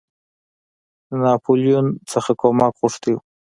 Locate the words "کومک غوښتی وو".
2.41-3.21